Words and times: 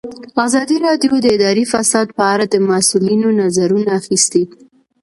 ازادي 0.45 0.77
راډیو 0.87 1.13
د 1.21 1.25
اداري 1.35 1.65
فساد 1.71 2.07
په 2.17 2.23
اړه 2.33 2.45
د 2.49 2.55
مسؤلینو 2.69 3.29
نظرونه 3.41 3.89
اخیستي. 3.99 4.43